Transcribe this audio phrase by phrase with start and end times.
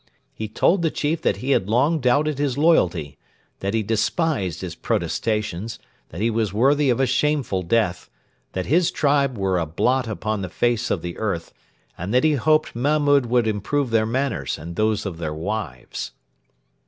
[0.33, 3.19] He told the chief that he had long doubted his loyalty,
[3.59, 5.77] that he despised his protestations,
[6.09, 8.09] that he was worthy of a shameful death,
[8.53, 11.53] that his tribe were a blot upon the face of the earth,
[11.99, 16.13] and that he hoped Mahmud would improve their manners and those of their wives.